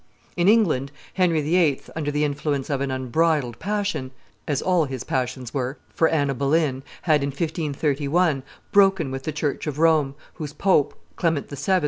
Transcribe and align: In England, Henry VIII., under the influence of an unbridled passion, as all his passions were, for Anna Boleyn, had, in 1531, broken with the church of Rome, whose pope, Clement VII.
In 0.35 0.47
England, 0.47 0.91
Henry 1.13 1.41
VIII., 1.41 1.79
under 1.95 2.09
the 2.09 2.23
influence 2.23 2.71
of 2.71 2.81
an 2.81 2.89
unbridled 2.89 3.59
passion, 3.59 4.09
as 4.47 4.59
all 4.59 4.85
his 4.85 5.03
passions 5.03 5.53
were, 5.53 5.77
for 5.93 6.07
Anna 6.07 6.33
Boleyn, 6.33 6.81
had, 7.03 7.21
in 7.21 7.29
1531, 7.29 8.41
broken 8.71 9.11
with 9.11 9.25
the 9.25 9.31
church 9.31 9.67
of 9.67 9.77
Rome, 9.77 10.15
whose 10.33 10.53
pope, 10.53 10.95
Clement 11.17 11.49
VII. 11.51 11.79